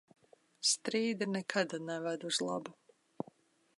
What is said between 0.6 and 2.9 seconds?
Strīdi nekad neved uz labu.